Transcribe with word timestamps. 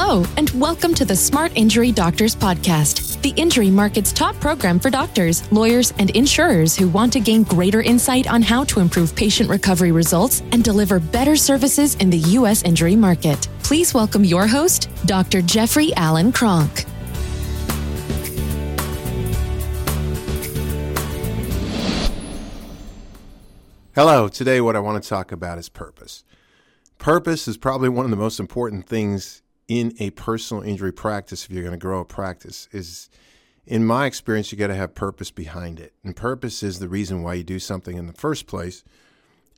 Hello, 0.00 0.24
and 0.36 0.48
welcome 0.50 0.94
to 0.94 1.04
the 1.04 1.16
Smart 1.16 1.50
Injury 1.56 1.90
Doctors 1.90 2.36
Podcast, 2.36 3.20
the 3.22 3.30
injury 3.30 3.68
market's 3.68 4.12
top 4.12 4.36
program 4.36 4.78
for 4.78 4.90
doctors, 4.90 5.50
lawyers, 5.50 5.92
and 5.98 6.10
insurers 6.10 6.76
who 6.76 6.88
want 6.88 7.12
to 7.14 7.20
gain 7.20 7.42
greater 7.42 7.82
insight 7.82 8.28
on 8.28 8.40
how 8.40 8.62
to 8.62 8.78
improve 8.78 9.16
patient 9.16 9.50
recovery 9.50 9.90
results 9.90 10.40
and 10.52 10.62
deliver 10.62 11.00
better 11.00 11.34
services 11.34 11.96
in 11.96 12.10
the 12.10 12.18
U.S. 12.18 12.62
injury 12.62 12.94
market. 12.94 13.48
Please 13.64 13.92
welcome 13.92 14.22
your 14.22 14.46
host, 14.46 14.88
Dr. 15.04 15.42
Jeffrey 15.42 15.92
Allen 15.96 16.30
Kronk. 16.30 16.84
Hello, 23.96 24.28
today 24.28 24.60
what 24.60 24.76
I 24.76 24.78
want 24.78 25.02
to 25.02 25.08
talk 25.08 25.32
about 25.32 25.58
is 25.58 25.68
purpose. 25.68 26.22
Purpose 26.98 27.48
is 27.48 27.56
probably 27.56 27.88
one 27.88 28.04
of 28.04 28.12
the 28.12 28.16
most 28.16 28.38
important 28.38 28.86
things 28.86 29.42
in 29.68 29.92
a 29.98 30.10
personal 30.10 30.62
injury 30.62 30.92
practice 30.92 31.44
if 31.44 31.50
you're 31.50 31.62
going 31.62 31.72
to 31.72 31.78
grow 31.78 32.00
a 32.00 32.04
practice 32.04 32.68
is 32.72 33.10
in 33.66 33.84
my 33.84 34.06
experience 34.06 34.50
you 34.50 34.56
got 34.56 34.68
to 34.68 34.74
have 34.74 34.94
purpose 34.94 35.30
behind 35.30 35.78
it. 35.78 35.92
And 36.02 36.16
purpose 36.16 36.62
is 36.62 36.78
the 36.78 36.88
reason 36.88 37.22
why 37.22 37.34
you 37.34 37.44
do 37.44 37.58
something 37.58 37.96
in 37.96 38.06
the 38.06 38.14
first 38.14 38.46
place. 38.46 38.82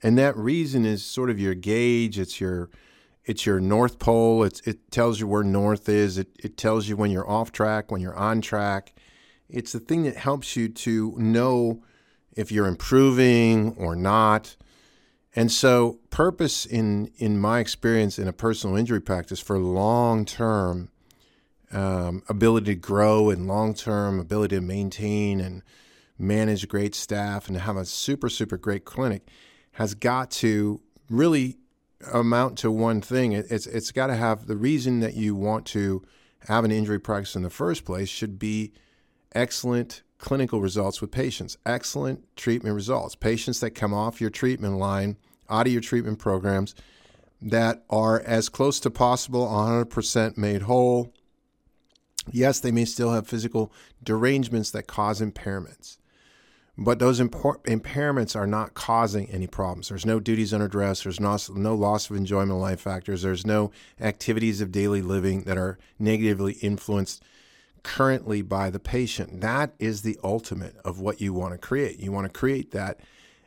And 0.03 0.19
that 0.19 0.37
reason 0.37 0.84
is 0.84 1.05
sort 1.05 1.31
of 1.31 1.39
your 1.39 1.55
gauge, 1.55 2.19
it's 2.19 2.41
your 2.41 2.70
it's 3.25 3.47
your 3.47 3.61
north 3.61 3.98
pole, 3.98 4.43
it's, 4.43 4.61
it 4.62 4.91
tells 4.91 5.20
you 5.20 5.29
where 5.29 5.45
north 5.45 5.89
is, 5.89 6.19
it, 6.19 6.29
it 6.42 6.56
tells 6.56 6.89
you 6.89 6.97
when 6.97 7.11
you're 7.11 7.29
off 7.29 7.53
track, 7.53 7.92
when 7.92 8.01
you're 8.01 8.17
on 8.17 8.41
track. 8.41 8.95
It's 9.48 9.73
the 9.73 9.79
thing 9.79 10.05
that 10.05 10.17
helps 10.17 10.56
you 10.56 10.69
to 10.69 11.15
know 11.19 11.83
if 12.34 12.51
you're 12.51 12.67
improving 12.67 13.75
or 13.77 13.95
not. 13.95 14.56
And 15.34 15.52
so, 15.52 15.98
purpose 16.11 16.66
in 16.66 17.11
in 17.16 17.39
my 17.39 17.61
experience 17.61 18.19
in 18.19 18.27
a 18.27 18.33
personal 18.33 18.77
injury 18.77 19.01
practice 19.01 19.41
for 19.41 19.59
long 19.59 20.25
term 20.25 20.91
um, 21.73 22.23
ability 22.29 22.67
to 22.67 22.75
grow 22.75 23.31
and 23.31 23.47
long 23.47 23.75
term 23.75 24.19
ability 24.19 24.56
to 24.56 24.62
maintain 24.62 25.41
and 25.41 25.62
manage 26.19 26.69
great 26.69 26.95
staff 26.95 27.48
and 27.48 27.56
have 27.56 27.77
a 27.77 27.84
super 27.84 28.28
super 28.28 28.56
great 28.56 28.84
clinic 28.84 29.27
has 29.73 29.95
got 29.95 30.31
to 30.31 30.81
really 31.08 31.56
amount 32.12 32.58
to 32.58 32.70
one 32.70 33.01
thing. 33.01 33.33
It's 33.33 33.67
it's 33.67 33.92
got 33.92 34.08
to 34.08 34.17
have 34.17 34.47
the 34.47 34.56
reason 34.56 35.01
that 35.01 35.14
you 35.14 35.34
want 35.34 35.67
to 35.67 36.03
have 36.48 36.64
an 36.64 36.70
injury 36.70 36.98
practice 36.98 37.36
in 37.36 37.42
the 37.42 37.51
first 37.51 37.84
place 37.84 38.08
should 38.08 38.39
be 38.39 38.73
excellent 39.34 40.03
clinical 40.21 40.61
results 40.61 41.01
with 41.01 41.11
patients, 41.11 41.57
excellent 41.67 42.25
treatment 42.37 42.75
results. 42.75 43.15
Patients 43.15 43.61
that 43.61 43.71
come 43.71 43.93
off 43.93 44.21
your 44.21 44.31
treatment 44.31 44.77
line, 44.77 45.17
out 45.49 45.67
of 45.67 45.73
your 45.73 45.83
treatment 45.83 46.19
programs, 46.19 46.75
that 47.43 47.83
are 47.89 48.21
as 48.21 48.48
close 48.48 48.79
to 48.81 48.91
possible 48.91 49.47
100% 49.47 50.37
made 50.37 50.63
whole. 50.63 51.13
Yes, 52.31 52.61
they 52.61 52.71
may 52.71 52.85
still 52.85 53.13
have 53.13 53.27
physical 53.27 53.73
derangements 54.03 54.71
that 54.73 54.87
cause 54.87 55.23
impairments, 55.23 55.97
but 56.77 56.98
those 56.98 57.19
impairments 57.19 58.37
are 58.37 58.47
not 58.47 58.75
causing 58.75 59.29
any 59.31 59.47
problems. 59.47 59.89
There's 59.89 60.05
no 60.05 60.21
duties 60.21 60.53
under 60.53 60.69
there's 60.69 61.19
no, 61.19 61.39
no 61.55 61.75
loss 61.75 62.11
of 62.11 62.17
enjoyment 62.17 62.61
life 62.61 62.81
factors, 62.81 63.23
there's 63.23 63.47
no 63.47 63.73
activities 63.98 64.61
of 64.61 64.71
daily 64.71 65.01
living 65.01 65.45
that 65.45 65.57
are 65.57 65.79
negatively 65.98 66.53
influenced 66.61 67.23
currently 67.83 68.42
by 68.42 68.70
the 68.70 68.78
patient. 68.78 69.41
That 69.41 69.75
is 69.78 70.03
the 70.03 70.19
ultimate 70.23 70.77
of 70.84 71.00
what 71.00 71.20
you 71.20 71.33
want 71.33 71.53
to 71.53 71.59
create. 71.59 71.98
You 71.98 72.12
want 72.12 72.33
to 72.33 72.39
create 72.39 72.70
that 72.73 73.00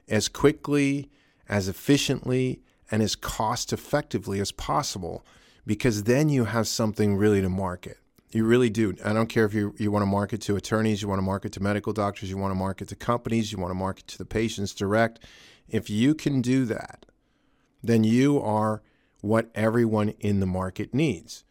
as 0.08 0.28
quickly, 0.28 1.10
as 1.48 1.68
efficiently, 1.68 2.62
and 2.92 3.02
as 3.02 3.16
cost 3.16 3.74
effectively 3.74 4.40
as 4.40 4.52
possible 4.52 5.26
because 5.66 6.04
then 6.04 6.30
you 6.30 6.46
have 6.46 6.68
something 6.68 7.16
really 7.16 7.42
to 7.42 7.50
market. 7.50 7.98
You 8.32 8.46
really 8.46 8.70
do. 8.70 8.96
I 9.06 9.14
don't 9.14 9.30
care 9.30 9.46
if 9.46 9.54
you, 9.54 9.76
you 9.78 9.92
want 9.92 10.04
to 10.04 10.08
market 10.08 10.42
to 10.42 10.56
attorneys, 10.56 11.02
you 11.02 11.08
want 11.08 11.20
to 11.20 11.24
market 11.24 11.52
to 11.54 11.64
medical 11.64 11.94
doctors, 11.94 12.30
you 12.30 12.38
want 12.38 12.52
to 12.52 12.56
market 12.56 12.88
to 12.90 12.96
companies, 12.96 13.52
you 13.52 13.60
want 13.60 13.70
to 13.70 13.76
market 13.76 14.08
to 14.08 14.18
the 14.18 14.26
patients 14.26 14.74
direct. 14.74 15.20
If 15.70 15.90
you 15.90 16.16
can 16.16 16.42
do 16.42 16.66
that, 16.66 17.06
then 17.84 18.04
you 18.04 18.42
are 18.42 18.82
what 19.22 19.50
everyone 19.54 20.10
in 20.20 20.40
the 20.40 20.46
market 20.46 20.94
needs. 20.94 21.44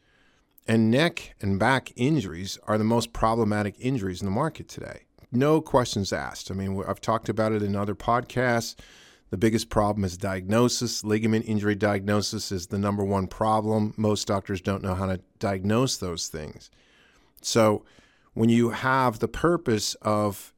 And 0.67 0.91
neck 0.91 1.35
and 1.41 1.59
back 1.59 1.93
injuries 1.97 2.59
are 2.65 2.79
the 2.79 2.85
most 2.85 3.13
problematic 3.13 3.75
injuries 3.79 4.21
in 4.21 4.27
the 4.27 4.33
market 4.33 4.69
today. 4.69 5.03
No 5.33 5.61
questions 5.61 6.13
asked. 6.13 6.51
I 6.51 6.55
mean, 6.55 6.83
I've 6.87 7.01
talked 7.01 7.29
about 7.29 7.53
it 7.53 7.63
in 7.63 7.75
other 7.75 7.95
podcasts. 7.95 8.77
The 9.31 9.39
biggest 9.39 9.71
problem 9.71 10.05
is 10.05 10.19
diagnosis. 10.19 11.03
Ligament 11.05 11.47
injury 11.47 11.75
diagnosis 11.75 12.53
is 12.53 12.67
the 12.67 12.79
number 12.79 13.03
one 13.03 13.27
problem. 13.27 13.95
Most 13.97 14.29
doctors 14.29 14.61
don't 14.61 14.83
know 14.83 14.95
how 14.95 15.07
to 15.07 15.21
diagnose 15.39 15.97
those 15.97 16.29
things. 16.29 16.71
So, 17.41 17.85
when 18.35 18.49
you 18.49 18.71
have 18.71 19.19
the 19.19 19.29
purpose 19.29 19.95
of 20.03 20.53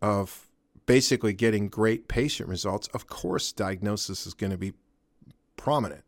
of 0.00 0.46
basically 0.86 1.32
getting 1.32 1.68
great 1.68 2.06
patient 2.06 2.48
results, 2.48 2.86
of 2.88 3.06
course 3.06 3.50
diagnosis 3.52 4.26
is 4.26 4.34
going 4.34 4.52
to 4.52 4.58
be 4.58 4.74
prominent 5.56 6.04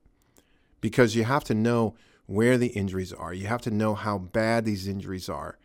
because 0.80 1.16
you 1.16 1.24
have 1.24 1.44
to 1.44 1.54
know 1.54 1.94
where 2.30 2.56
the 2.56 2.68
injuries 2.68 3.12
are. 3.12 3.34
You 3.34 3.48
have 3.48 3.62
to 3.62 3.72
know 3.72 3.96
how 3.96 4.16
bad 4.16 4.64
these 4.64 4.86
injuries 4.86 5.28
are. 5.28 5.58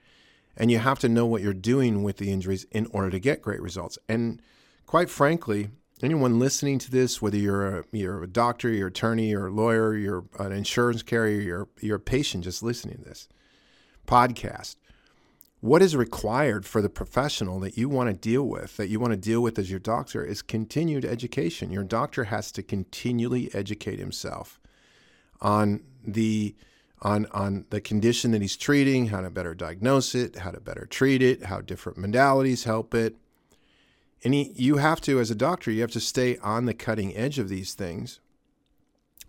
And 0.57 0.71
you 0.71 0.79
have 0.79 0.97
to 0.99 1.09
know 1.09 1.27
what 1.27 1.43
you're 1.43 1.53
doing 1.53 2.01
with 2.01 2.17
the 2.17 2.31
injuries 2.31 2.65
in 2.71 2.87
order 2.87 3.11
to 3.11 3.19
get 3.19 3.43
great 3.43 3.61
results. 3.61 3.99
And 4.09 4.41
quite 4.87 5.11
frankly, 5.11 5.69
anyone 6.01 6.39
listening 6.39 6.79
to 6.79 6.89
this, 6.89 7.21
whether 7.21 7.37
you're 7.37 7.79
a, 7.79 7.83
you're 7.91 8.23
a 8.23 8.27
doctor, 8.27 8.69
you're 8.69 8.87
attorney, 8.87 9.29
you're 9.29 9.51
lawyer, 9.51 9.95
you're 9.95 10.25
an 10.39 10.51
insurance 10.53 11.03
carrier, 11.03 11.39
you're, 11.39 11.67
you're 11.81 11.97
a 11.97 11.99
patient 11.99 12.45
just 12.45 12.63
listening 12.63 12.97
to 12.97 13.03
this 13.03 13.27
podcast, 14.07 14.75
what 15.59 15.83
is 15.83 15.95
required 15.95 16.65
for 16.65 16.81
the 16.81 16.89
professional 16.89 17.59
that 17.59 17.77
you 17.77 17.89
want 17.89 18.09
to 18.09 18.13
deal 18.15 18.43
with, 18.43 18.75
that 18.77 18.87
you 18.87 18.99
want 18.99 19.11
to 19.11 19.17
deal 19.17 19.41
with 19.41 19.59
as 19.59 19.69
your 19.69 19.79
doctor, 19.79 20.23
is 20.23 20.41
continued 20.41 21.05
education. 21.05 21.71
Your 21.71 21.83
doctor 21.83 22.23
has 22.23 22.51
to 22.53 22.63
continually 22.63 23.53
educate 23.53 23.99
himself 23.99 24.59
on 25.41 25.81
the 26.05 26.55
on 27.01 27.27
on 27.31 27.65
the 27.69 27.81
condition 27.81 28.31
that 28.31 28.41
he's 28.41 28.57
treating, 28.57 29.07
how 29.07 29.21
to 29.21 29.29
better 29.29 29.53
diagnose 29.53 30.15
it, 30.15 30.37
how 30.37 30.51
to 30.51 30.59
better 30.59 30.85
treat 30.85 31.21
it, 31.21 31.43
how 31.43 31.61
different 31.61 31.97
modalities 31.97 32.63
help 32.63 32.93
it. 32.93 33.15
And 34.23 34.33
he, 34.33 34.53
you 34.55 34.77
have 34.77 35.01
to, 35.01 35.19
as 35.19 35.29
a 35.29 35.35
doctor, 35.35 35.69
you 35.69 35.81
have 35.81 35.91
to 35.91 35.99
stay 35.99 36.37
on 36.37 36.65
the 36.65 36.73
cutting 36.73 37.15
edge 37.15 37.37
of 37.37 37.49
these 37.49 37.73
things. 37.73 38.19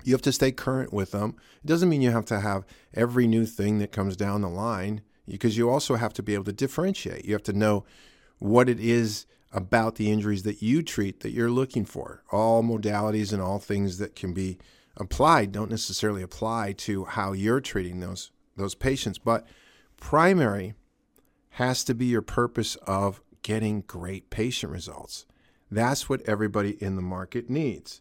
You 0.04 0.12
have 0.14 0.22
to 0.22 0.32
stay 0.32 0.52
current 0.52 0.92
with 0.92 1.10
them. 1.10 1.36
It 1.62 1.66
doesn't 1.66 1.88
mean 1.88 2.00
you 2.00 2.12
have 2.12 2.24
to 2.26 2.40
have 2.40 2.64
every 2.94 3.26
new 3.26 3.44
thing 3.44 3.78
that 3.80 3.92
comes 3.92 4.16
down 4.16 4.40
the 4.40 4.48
line, 4.48 5.02
because 5.28 5.58
you 5.58 5.68
also 5.68 5.96
have 5.96 6.14
to 6.14 6.22
be 6.22 6.34
able 6.34 6.44
to 6.44 6.52
differentiate. 6.52 7.24
You 7.24 7.32
have 7.32 7.42
to 7.42 7.52
know 7.52 7.84
what 8.38 8.68
it 8.68 8.78
is 8.78 9.26
about 9.52 9.96
the 9.96 10.10
injuries 10.10 10.44
that 10.44 10.62
you 10.62 10.82
treat 10.82 11.20
that 11.20 11.32
you're 11.32 11.50
looking 11.50 11.84
for. 11.84 12.22
All 12.30 12.62
modalities 12.62 13.32
and 13.32 13.42
all 13.42 13.58
things 13.58 13.98
that 13.98 14.14
can 14.14 14.32
be 14.32 14.58
applied 14.96 15.52
don't 15.52 15.70
necessarily 15.70 16.22
apply 16.22 16.72
to 16.72 17.04
how 17.04 17.32
you're 17.32 17.60
treating 17.60 18.00
those 18.00 18.30
those 18.56 18.74
patients, 18.74 19.18
but 19.18 19.46
primary 19.98 20.74
has 21.50 21.84
to 21.84 21.94
be 21.94 22.06
your 22.06 22.22
purpose 22.22 22.76
of 22.86 23.20
getting 23.42 23.82
great 23.82 24.30
patient 24.30 24.72
results. 24.72 25.26
That's 25.70 26.08
what 26.08 26.22
everybody 26.22 26.82
in 26.82 26.96
the 26.96 27.02
market 27.02 27.50
needs. 27.50 28.00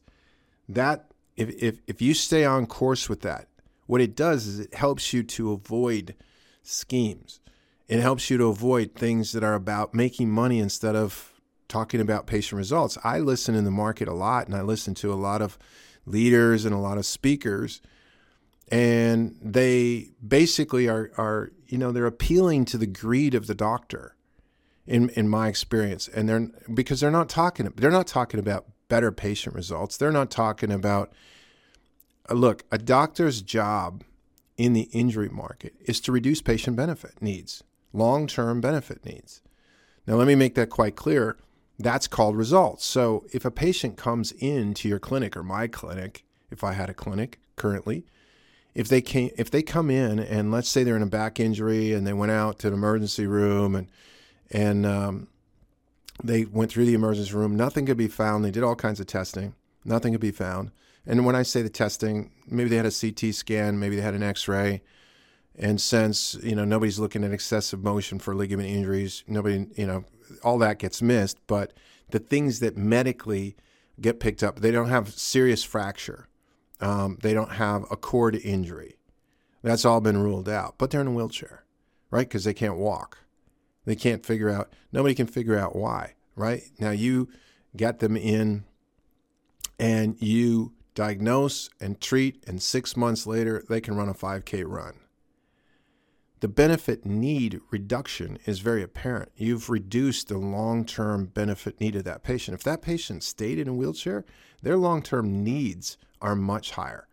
That 0.67 1.11
if, 1.35 1.49
if, 1.61 1.79
if 1.87 2.01
you 2.01 2.13
stay 2.13 2.45
on 2.45 2.65
course 2.65 3.09
with 3.09 3.21
that, 3.21 3.47
what 3.85 4.01
it 4.01 4.15
does 4.15 4.47
is 4.47 4.59
it 4.59 4.73
helps 4.73 5.13
you 5.13 5.23
to 5.23 5.51
avoid 5.51 6.15
schemes. 6.63 7.39
It 7.87 7.99
helps 7.99 8.29
you 8.29 8.37
to 8.37 8.45
avoid 8.45 8.95
things 8.95 9.31
that 9.33 9.43
are 9.43 9.53
about 9.53 9.93
making 9.93 10.31
money 10.31 10.59
instead 10.59 10.95
of 10.95 11.33
talking 11.67 12.01
about 12.01 12.27
patient 12.27 12.57
results. 12.57 12.97
I 13.03 13.19
listen 13.19 13.55
in 13.55 13.65
the 13.65 13.71
market 13.71 14.07
a 14.07 14.13
lot 14.13 14.47
and 14.47 14.55
I 14.55 14.61
listen 14.61 14.95
to 14.95 15.13
a 15.13 15.15
lot 15.15 15.41
of 15.41 15.57
leaders 16.05 16.65
and 16.65 16.73
a 16.73 16.79
lot 16.79 16.97
of 16.97 17.05
speakers. 17.05 17.81
And 18.69 19.37
they 19.41 20.09
basically 20.25 20.87
are 20.87 21.11
are 21.17 21.51
you 21.67 21.77
know 21.77 21.91
they're 21.91 22.05
appealing 22.05 22.65
to 22.65 22.77
the 22.77 22.87
greed 22.87 23.35
of 23.35 23.47
the 23.47 23.55
doctor 23.55 24.15
in 24.87 25.09
in 25.09 25.29
my 25.29 25.47
experience. 25.47 26.07
And 26.07 26.27
they're 26.27 26.47
because 26.73 26.99
they're 26.99 27.11
not 27.11 27.29
talking 27.29 27.71
they're 27.75 27.91
not 27.91 28.07
talking 28.07 28.39
about 28.39 28.65
better 28.87 29.11
patient 29.11 29.55
results. 29.55 29.97
They're 29.97 30.11
not 30.11 30.31
talking 30.31 30.71
about 30.71 31.13
uh, 32.29 32.33
look 32.33 32.63
a 32.71 32.77
doctor's 32.77 33.41
job 33.41 34.03
in 34.57 34.73
the 34.73 34.89
injury 34.93 35.29
market 35.29 35.73
is 35.81 35.99
to 35.99 36.11
reduce 36.11 36.41
patient 36.41 36.77
benefit 36.77 37.21
needs 37.21 37.63
long-term 37.95 38.61
benefit 38.61 39.05
needs. 39.05 39.41
Now 40.05 40.15
let 40.15 40.27
me 40.27 40.35
make 40.35 40.55
that 40.55 40.69
quite 40.69 40.95
clear 40.95 41.37
that's 41.77 42.07
called 42.07 42.37
results. 42.37 42.85
So 42.85 43.25
if 43.33 43.45
a 43.45 43.51
patient 43.51 43.97
comes 43.97 44.31
into 44.33 44.87
your 44.87 44.99
clinic 44.99 45.35
or 45.35 45.43
my 45.43 45.67
clinic, 45.67 46.23
if 46.49 46.63
I 46.63 46.73
had 46.73 46.89
a 46.89 46.93
clinic 46.93 47.39
currently, 47.55 48.05
if 48.73 48.87
they 48.87 49.01
came, 49.01 49.31
if 49.37 49.49
they 49.49 49.61
come 49.61 49.89
in 49.89 50.19
and 50.19 50.51
let's 50.51 50.69
say 50.69 50.83
they're 50.83 50.95
in 50.95 51.01
a 51.01 51.07
back 51.07 51.39
injury 51.39 51.93
and 51.93 52.05
they 52.05 52.13
went 52.13 52.31
out 52.31 52.59
to 52.59 52.67
an 52.67 52.73
emergency 52.73 53.25
room 53.25 53.75
and 53.75 53.87
and 54.51 54.85
um, 54.85 55.27
they 56.23 56.45
went 56.45 56.71
through 56.71 56.85
the 56.85 56.93
emergency 56.93 57.33
room, 57.33 57.55
nothing 57.55 57.85
could 57.85 57.97
be 57.97 58.07
found. 58.07 58.45
They 58.45 58.51
did 58.51 58.63
all 58.63 58.75
kinds 58.75 58.99
of 58.99 59.07
testing, 59.07 59.55
nothing 59.83 60.11
could 60.13 60.21
be 60.21 60.31
found. 60.31 60.71
And 61.05 61.25
when 61.25 61.35
I 61.35 61.43
say 61.43 61.61
the 61.61 61.69
testing, 61.69 62.31
maybe 62.47 62.69
they 62.69 62.77
had 62.77 62.85
a 62.85 62.91
CT 62.91 63.33
scan, 63.33 63.79
maybe 63.79 63.95
they 63.95 64.01
had 64.01 64.15
an 64.15 64.23
X-ray, 64.23 64.81
And 65.57 65.79
since 65.79 66.35
you 66.43 66.55
know 66.55 66.65
nobody's 66.65 66.99
looking 66.99 67.23
at 67.23 67.31
excessive 67.31 67.83
motion 67.83 68.19
for 68.19 68.35
ligament 68.35 68.69
injuries, 68.69 69.23
nobody 69.27 69.67
you 69.75 69.87
know 69.87 70.03
all 70.43 70.57
that 70.59 70.79
gets 70.79 71.01
missed. 71.01 71.37
But 71.47 71.73
the 72.09 72.19
things 72.19 72.59
that 72.59 72.77
medically 72.77 73.55
get 73.99 74.19
picked 74.19 74.43
up, 74.43 74.59
they 74.59 74.71
don't 74.71 74.89
have 74.89 75.09
serious 75.09 75.63
fracture, 75.63 76.27
um, 76.81 77.17
they 77.21 77.33
don't 77.33 77.53
have 77.53 77.85
a 77.89 77.95
cord 77.95 78.35
injury. 78.35 78.97
That's 79.63 79.85
all 79.85 80.01
been 80.01 80.17
ruled 80.17 80.47
out. 80.47 80.75
But 80.77 80.91
they're 80.91 81.01
in 81.01 81.07
a 81.07 81.11
wheelchair, 81.11 81.63
right? 82.11 82.27
Because 82.27 82.43
they 82.43 82.53
can't 82.53 82.77
walk. 82.77 83.17
They 83.85 83.95
can't 83.95 84.25
figure 84.25 84.49
out. 84.49 84.71
Nobody 84.91 85.15
can 85.15 85.27
figure 85.27 85.57
out 85.57 85.75
why, 85.75 86.13
right? 86.35 86.63
Now 86.79 86.91
you 86.91 87.29
get 87.75 87.99
them 87.99 88.15
in, 88.15 88.65
and 89.79 90.21
you 90.21 90.73
diagnose 90.93 91.69
and 91.81 91.99
treat, 91.99 92.43
and 92.47 92.61
six 92.61 92.95
months 92.95 93.25
later 93.25 93.63
they 93.67 93.81
can 93.81 93.95
run 93.95 94.09
a 94.09 94.13
5K 94.13 94.63
run 94.65 94.95
the 96.45 96.49
benefit 96.49 97.07
need 97.07 97.59
reduction 97.71 98.37
is 98.45 98.59
very 98.59 98.83
apparent. 98.83 99.31
You've 99.35 99.67
reduced 99.67 100.27
the 100.27 100.37
long 100.37 100.85
term 100.85 101.25
benefit 101.25 101.81
need 101.81 101.95
of 101.95 102.03
that 102.03 102.21
patient. 102.21 102.53
If 102.53 102.61
that 102.65 102.83
patient 102.83 103.23
stayed 103.23 103.57
in 103.57 103.67
a 103.67 103.73
wheelchair, 103.73 104.25
their 104.61 104.77
long 104.77 105.01
term 105.01 105.43
needs 105.43 105.97
are 106.21 106.35
much 106.35 106.73
higher. 106.73 107.07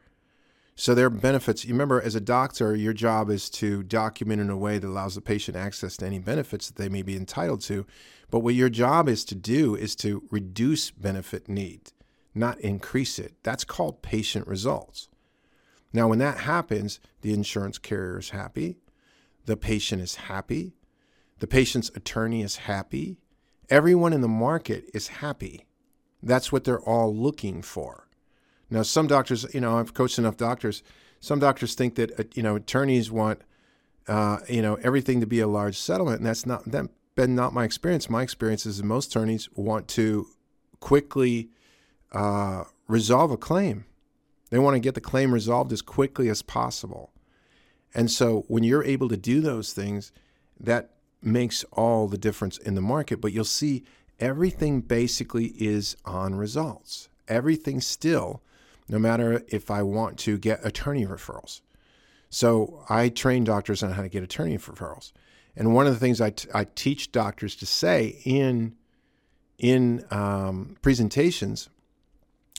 So 0.74 0.94
their 0.94 1.08
benefits, 1.08 1.64
you 1.64 1.72
remember, 1.72 1.98
as 1.98 2.14
a 2.14 2.20
doctor, 2.20 2.76
your 2.76 2.92
job 2.92 3.30
is 3.30 3.48
to 3.52 3.82
document 3.82 4.42
in 4.42 4.50
a 4.50 4.56
way 4.58 4.78
that 4.78 4.86
allows 4.86 5.14
the 5.14 5.22
patient 5.22 5.56
access 5.56 5.96
to 5.96 6.04
any 6.04 6.18
benefits 6.18 6.66
that 6.66 6.76
they 6.76 6.90
may 6.90 7.00
be 7.00 7.16
entitled 7.16 7.62
to. 7.62 7.86
But 8.30 8.40
what 8.40 8.54
your 8.54 8.68
job 8.68 9.08
is 9.08 9.24
to 9.24 9.34
do 9.34 9.74
is 9.74 9.96
to 9.96 10.28
reduce 10.30 10.90
benefit 10.90 11.48
need, 11.48 11.92
not 12.34 12.60
increase 12.60 13.18
it. 13.18 13.36
That's 13.42 13.64
called 13.64 14.02
patient 14.02 14.46
results. 14.46 15.08
Now, 15.90 16.08
when 16.08 16.18
that 16.18 16.40
happens, 16.40 17.00
the 17.22 17.32
insurance 17.32 17.78
carrier 17.78 18.18
is 18.18 18.28
happy, 18.28 18.76
the 19.46 19.56
patient 19.56 20.02
is 20.02 20.14
happy. 20.14 20.74
The 21.38 21.46
patient's 21.46 21.90
attorney 21.94 22.42
is 22.42 22.56
happy. 22.56 23.18
Everyone 23.68 24.12
in 24.12 24.20
the 24.20 24.28
market 24.28 24.84
is 24.94 25.08
happy. 25.08 25.66
That's 26.22 26.52
what 26.52 26.64
they're 26.64 26.80
all 26.80 27.14
looking 27.14 27.62
for. 27.62 28.08
Now, 28.70 28.82
some 28.82 29.06
doctors, 29.06 29.46
you 29.52 29.60
know, 29.60 29.78
I've 29.78 29.94
coached 29.94 30.18
enough 30.18 30.36
doctors. 30.36 30.82
Some 31.20 31.38
doctors 31.38 31.74
think 31.74 31.96
that, 31.96 32.18
uh, 32.18 32.24
you 32.34 32.42
know, 32.42 32.56
attorneys 32.56 33.10
want, 33.10 33.42
uh, 34.08 34.38
you 34.48 34.62
know, 34.62 34.76
everything 34.82 35.20
to 35.20 35.26
be 35.26 35.40
a 35.40 35.46
large 35.46 35.76
settlement, 35.76 36.18
and 36.18 36.26
that's 36.26 36.46
not 36.46 36.64
that 36.70 36.88
been 37.14 37.34
not 37.34 37.52
my 37.52 37.64
experience. 37.64 38.08
My 38.08 38.22
experience 38.22 38.64
is 38.64 38.78
that 38.78 38.84
most 38.84 39.10
attorneys 39.10 39.48
want 39.54 39.88
to 39.88 40.26
quickly 40.80 41.50
uh, 42.12 42.64
resolve 42.88 43.30
a 43.30 43.36
claim. 43.36 43.84
They 44.50 44.58
want 44.58 44.74
to 44.74 44.80
get 44.80 44.94
the 44.94 45.00
claim 45.00 45.32
resolved 45.32 45.72
as 45.72 45.82
quickly 45.82 46.28
as 46.28 46.42
possible. 46.42 47.11
And 47.94 48.10
so 48.10 48.44
when 48.48 48.64
you're 48.64 48.84
able 48.84 49.08
to 49.08 49.16
do 49.16 49.40
those 49.40 49.72
things, 49.72 50.12
that 50.58 50.90
makes 51.22 51.64
all 51.72 52.08
the 52.08 52.18
difference 52.18 52.58
in 52.58 52.74
the 52.74 52.80
market. 52.80 53.20
But 53.20 53.32
you'll 53.32 53.44
see 53.44 53.84
everything 54.18 54.80
basically 54.80 55.46
is 55.58 55.96
on 56.04 56.34
results. 56.34 57.08
Everything 57.28 57.80
still, 57.80 58.42
no 58.88 58.98
matter 58.98 59.42
if 59.48 59.70
I 59.70 59.82
want 59.82 60.18
to 60.20 60.38
get 60.38 60.64
attorney 60.64 61.06
referrals. 61.06 61.60
So 62.30 62.84
I 62.88 63.10
train 63.10 63.44
doctors 63.44 63.82
on 63.82 63.92
how 63.92 64.02
to 64.02 64.08
get 64.08 64.22
attorney 64.22 64.56
referrals. 64.56 65.12
And 65.54 65.74
one 65.74 65.86
of 65.86 65.92
the 65.92 66.00
things 66.00 66.20
I, 66.20 66.30
t- 66.30 66.48
I 66.54 66.64
teach 66.64 67.12
doctors 67.12 67.54
to 67.56 67.66
say 67.66 68.20
in 68.24 68.74
in 69.58 70.04
um, 70.10 70.76
presentations, 70.82 71.68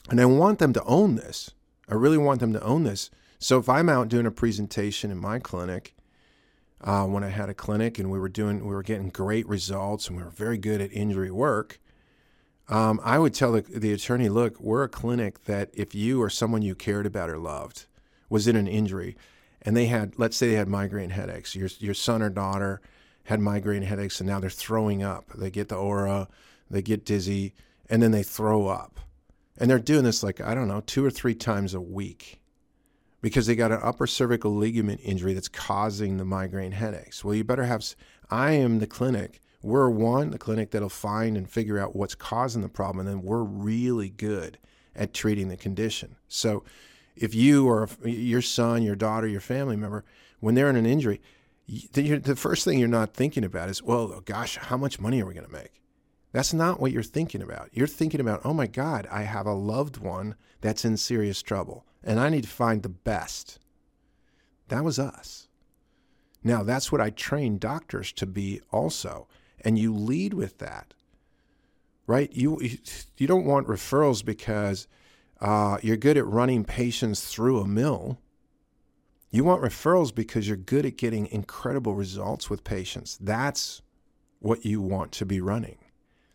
and 0.08 0.18
I 0.20 0.24
want 0.24 0.58
them 0.58 0.72
to 0.72 0.82
own 0.84 1.16
this. 1.16 1.50
I 1.86 1.94
really 1.94 2.16
want 2.16 2.40
them 2.40 2.54
to 2.54 2.62
own 2.62 2.84
this 2.84 3.10
so 3.38 3.58
if 3.58 3.68
I'm 3.68 3.88
out 3.88 4.08
doing 4.08 4.26
a 4.26 4.30
presentation 4.30 5.10
in 5.10 5.18
my 5.18 5.38
clinic, 5.38 5.94
uh, 6.80 7.04
when 7.06 7.24
I 7.24 7.28
had 7.28 7.48
a 7.48 7.54
clinic 7.54 7.98
and 7.98 8.10
we 8.10 8.18
were 8.18 8.28
doing, 8.28 8.60
we 8.64 8.74
were 8.74 8.82
getting 8.82 9.08
great 9.08 9.48
results 9.48 10.08
and 10.08 10.16
we 10.16 10.22
were 10.22 10.30
very 10.30 10.58
good 10.58 10.80
at 10.80 10.92
injury 10.92 11.30
work. 11.30 11.80
Um, 12.68 13.00
I 13.02 13.18
would 13.18 13.34
tell 13.34 13.52
the, 13.52 13.62
the 13.62 13.92
attorney, 13.92 14.28
look, 14.28 14.60
we're 14.60 14.84
a 14.84 14.88
clinic 14.88 15.44
that 15.44 15.70
if 15.74 15.94
you 15.94 16.22
or 16.22 16.30
someone 16.30 16.62
you 16.62 16.74
cared 16.74 17.06
about 17.06 17.30
or 17.30 17.38
loved 17.38 17.86
was 18.28 18.48
in 18.48 18.56
an 18.56 18.66
injury, 18.66 19.16
and 19.62 19.76
they 19.76 19.86
had, 19.86 20.18
let's 20.18 20.36
say 20.36 20.48
they 20.48 20.54
had 20.54 20.68
migraine 20.68 21.10
headaches, 21.10 21.54
your 21.54 21.68
your 21.78 21.94
son 21.94 22.22
or 22.22 22.30
daughter 22.30 22.80
had 23.24 23.40
migraine 23.40 23.82
headaches, 23.82 24.20
and 24.20 24.28
now 24.28 24.40
they're 24.40 24.50
throwing 24.50 25.02
up. 25.02 25.30
They 25.34 25.50
get 25.50 25.68
the 25.68 25.76
aura, 25.76 26.28
they 26.70 26.82
get 26.82 27.04
dizzy, 27.04 27.54
and 27.88 28.02
then 28.02 28.10
they 28.10 28.22
throw 28.22 28.66
up, 28.68 29.00
and 29.58 29.70
they're 29.70 29.78
doing 29.78 30.04
this 30.04 30.22
like 30.22 30.40
I 30.40 30.54
don't 30.54 30.68
know, 30.68 30.80
two 30.80 31.04
or 31.04 31.10
three 31.10 31.34
times 31.34 31.74
a 31.74 31.80
week 31.80 32.40
because 33.24 33.46
they 33.46 33.56
got 33.56 33.72
an 33.72 33.80
upper 33.82 34.06
cervical 34.06 34.54
ligament 34.54 35.00
injury 35.02 35.32
that's 35.32 35.48
causing 35.48 36.18
the 36.18 36.26
migraine 36.26 36.72
headaches. 36.72 37.24
Well, 37.24 37.34
you 37.34 37.42
better 37.42 37.64
have. 37.64 37.82
I 38.30 38.52
am 38.52 38.80
the 38.80 38.86
clinic. 38.86 39.40
We're 39.62 39.88
one, 39.88 40.28
the 40.28 40.36
clinic 40.36 40.72
that'll 40.72 40.90
find 40.90 41.34
and 41.34 41.48
figure 41.48 41.78
out 41.78 41.96
what's 41.96 42.14
causing 42.14 42.60
the 42.60 42.68
problem, 42.68 43.06
and 43.06 43.08
then 43.08 43.24
we're 43.24 43.42
really 43.42 44.10
good 44.10 44.58
at 44.94 45.14
treating 45.14 45.48
the 45.48 45.56
condition. 45.56 46.16
So, 46.28 46.64
if 47.16 47.34
you 47.34 47.66
or 47.66 47.88
your 48.04 48.42
son, 48.42 48.82
your 48.82 48.94
daughter, 48.94 49.26
your 49.26 49.40
family 49.40 49.76
member, 49.76 50.04
when 50.40 50.54
they're 50.54 50.68
in 50.68 50.76
an 50.76 50.84
injury, 50.84 51.22
the 51.66 52.36
first 52.36 52.66
thing 52.66 52.78
you're 52.78 52.88
not 52.88 53.14
thinking 53.14 53.42
about 53.42 53.70
is, 53.70 53.82
well, 53.82 54.20
gosh, 54.26 54.58
how 54.58 54.76
much 54.76 55.00
money 55.00 55.22
are 55.22 55.26
we 55.26 55.32
going 55.32 55.46
to 55.46 55.52
make? 55.52 55.80
That's 56.34 56.52
not 56.52 56.80
what 56.80 56.90
you're 56.90 57.04
thinking 57.04 57.42
about. 57.42 57.68
You're 57.72 57.86
thinking 57.86 58.18
about, 58.20 58.40
oh 58.44 58.52
my 58.52 58.66
God, 58.66 59.06
I 59.08 59.22
have 59.22 59.46
a 59.46 59.54
loved 59.54 59.98
one 59.98 60.34
that's 60.60 60.84
in 60.84 60.96
serious 60.96 61.40
trouble 61.40 61.86
and 62.02 62.18
I 62.18 62.28
need 62.28 62.42
to 62.42 62.50
find 62.50 62.82
the 62.82 62.88
best. 62.88 63.60
That 64.66 64.82
was 64.82 64.98
us. 64.98 65.46
Now, 66.42 66.64
that's 66.64 66.90
what 66.90 67.00
I 67.00 67.10
train 67.10 67.58
doctors 67.58 68.10
to 68.14 68.26
be 68.26 68.60
also. 68.72 69.28
And 69.60 69.78
you 69.78 69.94
lead 69.94 70.34
with 70.34 70.58
that, 70.58 70.92
right? 72.08 72.32
You, 72.32 72.60
you 73.16 73.28
don't 73.28 73.46
want 73.46 73.68
referrals 73.68 74.24
because 74.24 74.88
uh, 75.40 75.78
you're 75.82 75.96
good 75.96 76.16
at 76.16 76.26
running 76.26 76.64
patients 76.64 77.32
through 77.32 77.60
a 77.60 77.66
mill. 77.66 78.18
You 79.30 79.44
want 79.44 79.62
referrals 79.62 80.12
because 80.12 80.48
you're 80.48 80.56
good 80.56 80.84
at 80.84 80.96
getting 80.96 81.28
incredible 81.28 81.94
results 81.94 82.50
with 82.50 82.64
patients. 82.64 83.16
That's 83.20 83.82
what 84.40 84.64
you 84.64 84.80
want 84.82 85.12
to 85.12 85.24
be 85.24 85.40
running. 85.40 85.76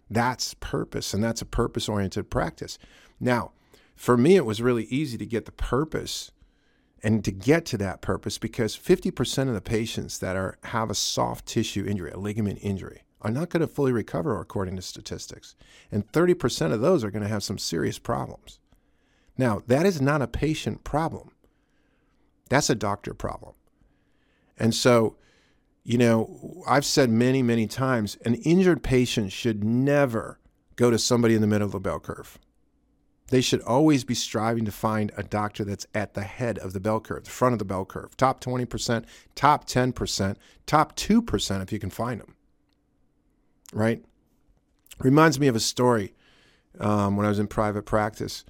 That's 0.09 0.56
purpose, 0.56 1.13
and 1.13 1.23
that's 1.23 1.41
a 1.41 1.45
purpose 1.45 1.88
oriented 1.88 2.29
practice. 2.29 2.77
Now, 3.19 3.51
for 3.95 4.17
me, 4.17 4.35
it 4.35 4.45
was 4.45 4.61
really 4.61 4.85
easy 4.85 5.17
to 5.17 5.25
get 5.25 5.45
the 5.45 5.51
purpose 5.51 6.31
and 7.03 7.23
to 7.23 7.31
get 7.31 7.65
to 7.65 7.77
that 7.77 8.01
purpose 8.01 8.38
because 8.38 8.77
50% 8.77 9.47
of 9.47 9.54
the 9.54 9.61
patients 9.61 10.19
that 10.19 10.35
are 10.35 10.57
have 10.66 10.89
a 10.89 10.95
soft 10.95 11.45
tissue 11.45 11.85
injury, 11.85 12.11
a 12.11 12.18
ligament 12.18 12.59
injury, 12.61 13.04
are 13.21 13.31
not 13.31 13.49
going 13.49 13.61
to 13.61 13.68
fully 13.68 13.92
recover 13.92 14.39
according 14.39 14.75
to 14.75 14.81
statistics. 14.81 15.56
And 15.92 16.09
30% 16.11 16.71
of 16.71 16.81
those 16.81 17.04
are 17.04 17.11
going 17.11 17.23
to 17.23 17.30
have 17.30 17.44
some 17.44 17.57
serious 17.57 17.99
problems. 17.99 18.59
Now, 19.37 19.61
that 19.68 19.85
is 19.85 20.01
not 20.01 20.21
a 20.21 20.28
patient 20.28 20.83
problem. 20.83 21.31
That's 22.49 22.69
a 22.69 22.75
doctor 22.75 23.13
problem. 23.13 23.54
And 24.57 24.73
so, 24.73 25.16
you 25.83 25.98
know, 25.98 26.64
I've 26.68 26.86
said 26.86 27.09
many, 27.09 27.42
many 27.42 27.68
times 27.68 28.18
an 28.26 28.36
injured 28.36 28.83
patient 28.83 29.31
should 29.31 29.64
never 29.64 30.40
go 30.76 30.92
to 30.92 31.00
somebody 31.00 31.36
in 31.36 31.42
the 31.42 31.48
middle 31.48 31.66
of 31.66 31.71
the 31.71 31.80
bell 31.80 32.00
curve. 32.00 32.38
They 33.30 33.42
should 33.42 33.62
always 33.62 34.04
be 34.04 34.16
striving 34.16 34.66
to 34.66 34.71
find 34.71 35.12
a 35.16 35.24
doctor 35.24 35.64
that's 35.64 35.86
at 35.94 36.16
the 36.16 36.24
head 36.24 36.57
of 36.57 36.74
the 36.74 36.80
bell 36.80 37.00
curve, 37.00 37.26
the 37.26 37.30
front 37.30 37.54
of 37.54 37.59
the 37.59 37.66
bell 37.66 37.86
curve, 37.86 38.18
top 38.18 38.44
20%, 38.44 39.06
top 39.36 39.68
10%, 39.68 40.36
top 40.66 40.95
2% 40.95 41.62
if 41.62 41.71
you 41.71 41.80
can 41.80 41.92
find 41.92 42.21
them. 42.21 42.36
Right? 43.71 44.04
Reminds 45.00 45.40
me 45.40 45.48
of 45.48 45.56
a 45.56 45.59
story 45.59 46.14
um, 46.80 47.18
when 47.18 47.26
I 47.26 47.30
was 47.30 47.40
in 47.40 47.48
private 47.48 47.83
practice. 47.83 48.45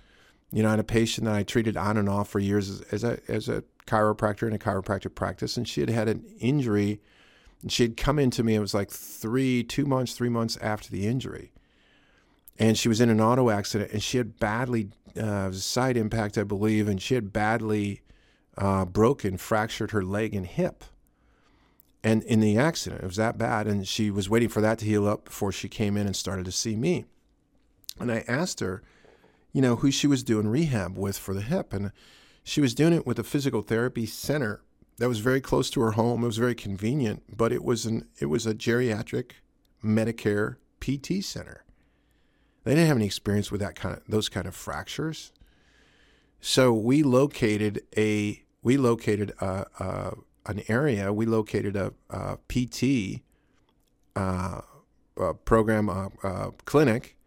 You 0.52 0.64
know, 0.64 0.70
I 0.70 0.72
had 0.72 0.80
a 0.80 0.86
patient 0.86 1.26
that 1.26 1.36
I 1.36 1.44
treated 1.44 1.76
on 1.76 1.98
and 1.98 2.08
off 2.08 2.30
for 2.30 2.40
years 2.40 2.70
as, 2.70 2.82
as, 2.92 3.04
a, 3.04 3.20
as 3.28 3.50
a 3.50 3.64
chiropractor 3.86 4.48
in 4.48 4.54
a 4.54 4.60
chiropractic 4.60 5.14
practice, 5.14 5.58
and 5.58 5.68
she 5.68 5.82
had 5.82 5.90
had 5.90 6.08
an 6.08 6.24
injury. 6.40 7.02
And 7.62 7.72
she 7.72 7.84
had 7.84 7.98
come 7.98 8.20
into 8.20 8.44
me, 8.44 8.56
it 8.56 8.60
was 8.60 8.74
like 8.74 8.90
three, 8.90 9.64
two 9.64 9.86
months, 9.86 10.14
three 10.14 10.30
months 10.30 10.58
after 10.62 10.90
the 10.90 11.08
injury. 11.08 11.52
And 12.58 12.78
she 12.78 12.90
was 12.90 13.02
in 13.02 13.10
an 13.10 13.22
auto 13.22 13.50
accident 13.50 13.92
and 13.92 14.04
she 14.04 14.18
had 14.18 14.40
badly 14.40 14.90
uh, 15.20 15.52
side 15.52 15.98
impact 15.98 16.38
i 16.38 16.44
believe 16.44 16.88
and 16.88 17.02
she 17.02 17.16
had 17.16 17.34
badly 17.34 18.02
uh, 18.58 18.86
broken 18.86 19.38
fractured 19.38 19.92
her 19.92 20.04
leg 20.04 20.36
and 20.36 20.46
hip. 20.46 20.84
And 22.04 22.24
in 22.24 22.40
the 22.40 22.58
accident 22.58 23.04
it 23.04 23.08
was 23.08 23.16
that 23.16 23.38
bad 23.38 23.68
and 23.68 23.88
she 23.88 24.12
was 24.12 24.30
waiting 24.30 24.50
for 24.50 24.62
that 24.62 24.80
to 24.80 24.86
heal 24.86 25.08
up 25.08 25.26
before 25.26 25.52
she 25.52 25.68
came 25.68 25.98
in 25.98 26.06
and 26.06 26.16
started 26.16 26.46
to 26.46 26.52
see 26.52 26.76
me. 26.76 27.06
And 28.00 28.12
i 28.12 28.24
asked 28.28 28.60
her 28.60 28.84
you 29.52 29.62
know 29.62 29.78
who 29.78 29.92
she 29.92 30.08
was 30.08 30.24
doing 30.24 30.48
rehab 30.48 30.98
with 30.98 31.18
for 31.18 31.34
the 31.34 31.42
hip 31.42 31.74
and 31.74 31.92
she 32.44 32.62
was 32.62 32.74
doing 32.74 32.94
it 32.94 33.06
with 33.06 33.20
a 33.20 33.24
physical 33.24 33.62
therapy 33.62 34.06
center 34.06 34.62
that 35.00 35.10
was 35.10 35.20
very 35.20 35.42
close 35.42 35.70
to 35.70 35.82
her 35.82 35.92
home 35.92 36.24
it 36.24 36.28
was 36.28 36.38
very 36.38 36.56
convenient 36.56 37.24
but 37.36 37.52
it 37.52 37.64
was 37.64 37.86
an 37.86 38.08
it 38.20 38.28
was 38.28 38.46
a 38.46 38.54
geriatric 38.54 39.32
medicare 39.84 40.58
pt 40.80 41.24
center 41.24 41.64
they 42.64 42.76
didn't 42.76 42.88
have 42.88 42.98
any 42.98 43.06
experience 43.06 43.52
with 43.52 43.62
that 43.62 43.76
kind 43.76 43.98
of 43.98 44.04
those 44.08 44.30
kind 44.30 44.46
of 44.46 44.56
fractures. 44.56 45.32
So 46.40 46.74
we 46.74 47.04
located 47.04 47.82
a 47.98 48.44
we 48.62 48.78
located 48.78 49.32
a, 49.40 49.66
a, 49.80 50.14
an 50.46 50.62
area. 50.68 51.12
We 51.14 51.26
located 51.26 51.76
a, 51.76 51.94
a 52.10 52.38
PT 52.48 53.22
uh, 54.16 54.62
a 55.18 55.34
program, 55.34 55.90
a 55.90 56.52
clinic 56.66 57.18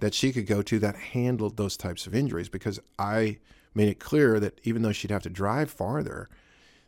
that 0.00 0.14
she 0.14 0.32
could 0.32 0.46
go 0.46 0.62
to 0.62 0.78
that 0.80 0.96
handled 0.96 1.56
those 1.56 1.76
types 1.76 2.06
of 2.06 2.14
injuries 2.14 2.48
because 2.48 2.80
I 2.98 3.38
made 3.74 3.88
it 3.88 4.00
clear 4.00 4.38
that 4.40 4.60
even 4.64 4.82
though 4.82 4.92
she'd 4.92 5.10
have 5.10 5.22
to 5.22 5.30
drive 5.30 5.70
farther, 5.70 6.28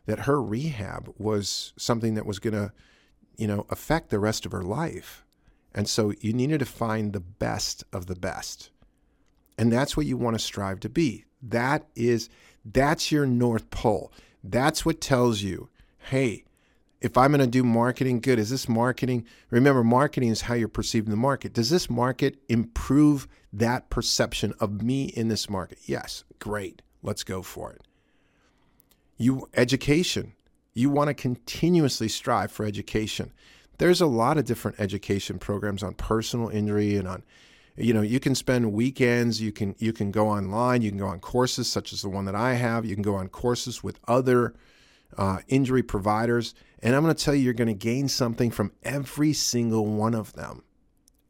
that 0.05 0.19
her 0.19 0.41
rehab 0.41 1.13
was 1.17 1.73
something 1.77 2.13
that 2.15 2.25
was 2.25 2.39
going 2.39 2.53
to, 2.53 2.71
you 3.37 3.47
know, 3.47 3.65
affect 3.69 4.09
the 4.09 4.19
rest 4.19 4.45
of 4.45 4.51
her 4.51 4.63
life. 4.63 5.25
And 5.73 5.89
so 5.89 6.13
you 6.21 6.33
needed 6.33 6.59
to 6.59 6.65
find 6.65 7.11
the 7.11 7.19
best 7.19 7.83
of 7.91 8.05
the 8.05 8.15
best. 8.15 8.69
And 9.57 9.71
that's 9.71 9.97
what 9.97 10.05
you 10.05 10.17
want 10.17 10.35
to 10.37 10.43
strive 10.43 10.79
to 10.81 10.89
be. 10.89 11.25
That 11.41 11.87
is 11.95 12.29
that's 12.63 13.11
your 13.11 13.25
north 13.25 13.69
pole. 13.69 14.11
That's 14.43 14.85
what 14.85 15.01
tells 15.01 15.41
you, 15.41 15.69
hey, 15.97 16.45
if 17.01 17.17
I'm 17.17 17.31
going 17.31 17.41
to 17.41 17.47
do 17.47 17.63
marketing 17.63 18.19
good, 18.19 18.39
is 18.39 18.49
this 18.49 18.67
marketing? 18.67 19.25
Remember, 19.49 19.83
marketing 19.83 20.29
is 20.29 20.41
how 20.41 20.55
you're 20.55 20.67
perceived 20.67 21.07
in 21.07 21.11
the 21.11 21.17
market. 21.17 21.53
Does 21.53 21.69
this 21.69 21.89
market 21.89 22.37
improve 22.49 23.27
that 23.53 23.89
perception 23.89 24.53
of 24.59 24.81
me 24.81 25.05
in 25.05 25.27
this 25.27 25.49
market? 25.49 25.77
Yes, 25.85 26.23
great. 26.39 26.81
Let's 27.03 27.23
go 27.23 27.41
for 27.41 27.71
it. 27.71 27.81
You 29.17 29.49
education. 29.53 30.33
You 30.73 30.89
want 30.89 31.07
to 31.07 31.13
continuously 31.13 32.09
strive 32.09 32.51
for 32.51 32.65
education. 32.65 33.31
There's 33.77 34.01
a 34.01 34.07
lot 34.07 34.37
of 34.37 34.45
different 34.45 34.79
education 34.79 35.39
programs 35.39 35.83
on 35.83 35.93
personal 35.93 36.49
injury 36.49 36.95
and 36.95 37.07
on 37.07 37.23
you 37.77 37.93
know 37.93 38.01
you 38.01 38.19
can 38.19 38.35
spend 38.35 38.71
weekends 38.71 39.41
you 39.41 39.51
can 39.51 39.75
you 39.77 39.91
can 39.91 40.11
go 40.11 40.29
online 40.29 40.81
you 40.81 40.89
can 40.89 40.97
go 40.99 41.07
on 41.07 41.19
courses 41.19 41.69
such 41.69 41.91
as 41.91 42.01
the 42.01 42.09
one 42.09 42.25
that 42.25 42.35
i 42.35 42.53
have 42.53 42.85
you 42.85 42.95
can 42.95 43.03
go 43.03 43.15
on 43.15 43.27
courses 43.27 43.83
with 43.83 43.99
other 44.07 44.53
uh, 45.17 45.39
injury 45.47 45.83
providers 45.83 46.53
and 46.81 46.95
i'm 46.95 47.03
going 47.03 47.13
to 47.13 47.23
tell 47.23 47.35
you 47.35 47.43
you're 47.43 47.53
going 47.53 47.67
to 47.67 47.73
gain 47.73 48.07
something 48.07 48.49
from 48.49 48.71
every 48.83 49.33
single 49.33 49.85
one 49.85 50.13
of 50.13 50.33
them 50.33 50.63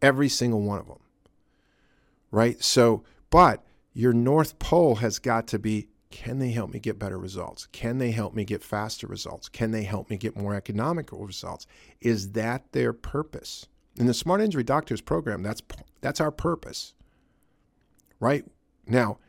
every 0.02 0.30
single 0.30 0.62
one 0.62 0.80
of 0.80 0.88
them 0.88 1.00
right 2.32 2.64
so 2.64 3.04
but 3.30 3.64
your 3.94 4.14
north 4.14 4.60
pole 4.60 4.96
has 4.96 5.20
got 5.20 5.48
to 5.48 5.58
be 5.58 5.88
can 6.12 6.40
they 6.40 6.52
help 6.52 6.72
me 6.72 6.80
get 6.80 7.00
better 7.00 7.18
results 7.18 7.68
can 7.72 7.98
they 7.98 8.12
help 8.12 8.34
me 8.34 8.46
get 8.46 8.64
faster 8.64 9.08
results 9.08 9.50
can 9.50 9.72
they 9.72 9.84
help 9.84 10.10
me 10.10 10.18
get 10.18 10.38
more 10.38 10.56
economical 10.56 11.26
results 11.26 11.66
is 12.00 12.32
that 12.32 12.72
their 12.72 12.94
purpose 12.94 13.68
in 13.98 14.08
the 14.08 14.14
Smart 14.14 14.42
Injury 14.42 14.64
Doctors 14.64 15.02
program, 15.02 15.42
that's 15.44 15.62
that's 16.02 16.20
our 16.20 16.32
purpose. 16.32 16.94
Right? 18.20 18.46
Now, 18.88 19.20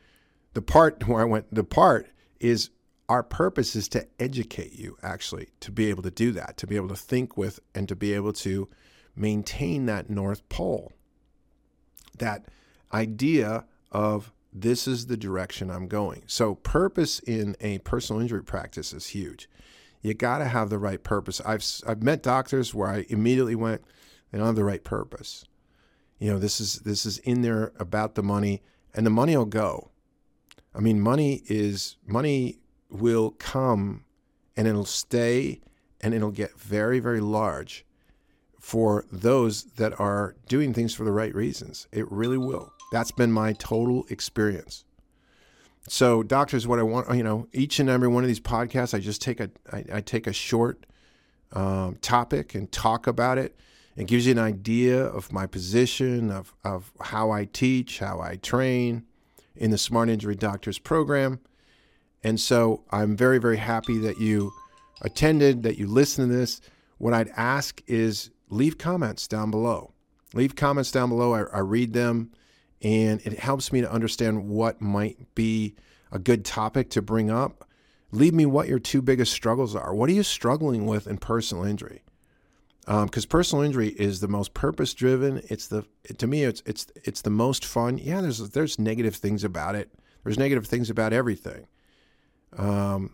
the 0.53 0.61
part 0.61 1.07
where 1.07 1.21
I 1.21 1.25
went, 1.25 1.53
the 1.53 1.63
part 1.63 2.07
is 2.39 2.69
our 3.09 3.23
purpose 3.23 3.75
is 3.75 3.87
to 3.89 4.05
educate 4.19 4.73
you 4.73 4.97
actually 5.01 5.49
to 5.61 5.71
be 5.71 5.89
able 5.89 6.03
to 6.03 6.11
do 6.11 6.31
that, 6.33 6.57
to 6.57 6.67
be 6.67 6.75
able 6.75 6.89
to 6.89 6.95
think 6.95 7.37
with 7.37 7.59
and 7.73 7.87
to 7.87 7.95
be 7.95 8.13
able 8.13 8.33
to 8.33 8.67
maintain 9.15 9.85
that 9.85 10.09
North 10.09 10.47
Pole. 10.49 10.91
That 12.17 12.45
idea 12.93 13.65
of 13.91 14.33
this 14.61 14.87
is 14.87 15.07
the 15.07 15.17
direction 15.17 15.69
I'm 15.69 15.87
going. 15.87 16.23
So, 16.27 16.55
purpose 16.55 17.19
in 17.19 17.55
a 17.61 17.79
personal 17.79 18.21
injury 18.21 18.43
practice 18.43 18.93
is 18.93 19.07
huge. 19.07 19.49
You 20.01 20.13
got 20.13 20.39
to 20.39 20.45
have 20.45 20.69
the 20.69 20.79
right 20.79 21.03
purpose. 21.03 21.41
I've, 21.45 21.65
I've 21.85 22.03
met 22.03 22.23
doctors 22.23 22.73
where 22.73 22.87
I 22.87 23.05
immediately 23.09 23.55
went, 23.55 23.81
they 24.31 24.37
don't 24.37 24.47
have 24.47 24.55
the 24.55 24.63
right 24.63 24.83
purpose. 24.83 25.45
You 26.19 26.31
know, 26.31 26.39
this 26.39 26.59
is 26.59 26.79
this 26.79 27.05
is 27.05 27.19
in 27.19 27.41
there 27.41 27.71
about 27.77 28.15
the 28.15 28.23
money, 28.23 28.63
and 28.93 29.05
the 29.05 29.11
money 29.11 29.37
will 29.37 29.45
go. 29.45 29.91
I 30.73 30.79
mean, 30.79 30.99
money 30.99 31.43
is 31.47 31.97
money 32.05 32.59
will 32.89 33.31
come, 33.31 34.05
and 34.55 34.67
it'll 34.67 34.85
stay, 34.85 35.61
and 36.01 36.13
it'll 36.13 36.31
get 36.31 36.59
very 36.59 36.99
very 36.99 37.19
large 37.19 37.85
for 38.59 39.05
those 39.11 39.63
that 39.75 39.97
are 39.99 40.35
doing 40.47 40.73
things 40.73 40.93
for 40.93 41.03
the 41.03 41.11
right 41.11 41.33
reasons. 41.33 41.87
It 41.91 42.11
really 42.11 42.37
will. 42.37 42.73
That's 42.91 43.11
been 43.11 43.31
my 43.31 43.53
total 43.53 44.05
experience. 44.09 44.83
So, 45.89 46.21
doctors, 46.23 46.67
what 46.67 46.79
I 46.79 46.83
want, 46.83 47.15
you 47.15 47.23
know, 47.23 47.47
each 47.53 47.79
and 47.79 47.89
every 47.89 48.07
one 48.07 48.23
of 48.23 48.27
these 48.27 48.39
podcasts, 48.39 48.93
I 48.93 48.99
just 48.99 49.21
take 49.21 49.39
a, 49.39 49.49
I, 49.71 49.85
I 49.93 50.01
take 50.01 50.27
a 50.27 50.33
short 50.33 50.85
um, 51.53 51.95
topic 52.01 52.55
and 52.55 52.69
talk 52.71 53.07
about 53.07 53.37
it 53.37 53.57
it 53.97 54.05
gives 54.05 54.27
you 54.27 54.31
an 54.33 54.39
idea 54.39 55.03
of 55.03 55.33
my 55.33 55.47
position, 55.47 56.29
of, 56.29 56.53
of 56.63 56.93
how 57.01 57.31
I 57.31 57.45
teach, 57.45 57.97
how 57.97 58.21
I 58.21 58.35
train 58.35 59.03
in 59.55 59.71
the 59.71 59.77
Smart 59.77 60.07
Injury 60.07 60.35
Doctors 60.35 60.77
program. 60.77 61.39
And 62.23 62.39
so 62.39 62.83
I'm 62.91 63.17
very, 63.17 63.39
very 63.39 63.57
happy 63.57 63.97
that 63.97 64.19
you 64.19 64.53
attended, 65.01 65.63
that 65.63 65.79
you 65.79 65.87
listened 65.87 66.29
to 66.29 66.37
this. 66.37 66.61
What 66.99 67.15
I'd 67.15 67.29
ask 67.35 67.81
is 67.87 68.29
leave 68.49 68.77
comments 68.77 69.27
down 69.27 69.49
below. 69.49 69.93
Leave 70.35 70.55
comments 70.55 70.91
down 70.91 71.09
below. 71.09 71.33
I, 71.33 71.43
I 71.45 71.59
read 71.59 71.93
them, 71.93 72.31
and 72.81 73.21
it 73.25 73.39
helps 73.39 73.71
me 73.71 73.81
to 73.81 73.91
understand 73.91 74.47
what 74.47 74.81
might 74.81 75.33
be 75.35 75.75
a 76.11 76.19
good 76.19 76.45
topic 76.45 76.89
to 76.91 77.01
bring 77.01 77.29
up. 77.29 77.67
Leave 78.11 78.33
me 78.33 78.45
what 78.45 78.67
your 78.67 78.79
two 78.79 79.01
biggest 79.01 79.33
struggles 79.33 79.75
are. 79.75 79.93
What 79.93 80.09
are 80.09 80.13
you 80.13 80.23
struggling 80.23 80.85
with 80.85 81.07
in 81.07 81.17
personal 81.17 81.63
injury? 81.63 82.03
because 82.87 83.25
um, 83.25 83.29
personal 83.29 83.65
injury 83.65 83.89
is 83.89 84.21
the 84.21 84.29
most 84.29 84.53
purpose 84.53 84.93
driven. 84.93 85.41
It's 85.49 85.67
the 85.67 85.85
to 86.17 86.25
me 86.25 86.43
it's 86.43 86.63
it's 86.65 86.87
it's 87.03 87.21
the 87.21 87.29
most 87.29 87.65
fun. 87.65 87.97
Yeah, 87.97 88.21
there's 88.21 88.37
there's 88.51 88.79
negative 88.79 89.15
things 89.15 89.43
about 89.43 89.75
it. 89.75 89.91
There's 90.23 90.39
negative 90.39 90.65
things 90.65 90.89
about 90.89 91.11
everything, 91.11 91.67
um, 92.57 93.11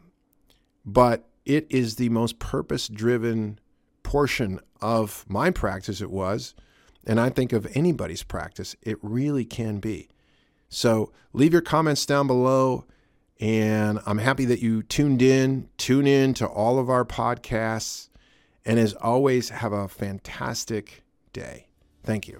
but 0.86 1.28
it 1.44 1.66
is 1.72 1.96
the 1.96 2.10
most 2.10 2.38
purpose 2.38 2.88
driven 2.88 3.60
portion 4.04 4.60
of 4.80 5.26
my 5.28 5.50
practice. 5.50 6.02
It 6.02 6.12
was, 6.12 6.54
and 7.06 7.20
I 7.20 7.30
think 7.30 7.54
of 7.54 7.68
anybody's 7.76 8.24
practice. 8.24 8.76
It 8.82 8.98
really 9.02 9.46
can 9.46 9.80
be. 9.80 10.10
So 10.70 11.12
leave 11.34 11.54
your 11.54 11.62
comments 11.62 12.06
down 12.06 12.28
below. 12.28 12.86
And 13.40 14.00
I'm 14.06 14.20
happy 14.20 14.46
that 14.46 14.62
you 14.62 14.84
tuned 14.84 15.22
in. 15.22 15.70
Tune 15.78 16.08
in 16.08 16.34
to 16.36 16.48
all 16.48 16.80
of 16.80 16.90
our 16.90 17.04
podcasts. 17.04 18.10
And 18.66 18.80
as 18.80 18.94
always, 18.94 19.50
have 19.50 19.74
a 19.74 19.88
fantastic 19.88 21.04
day. 21.34 21.68
Thank 22.04 22.28
you. 22.28 22.40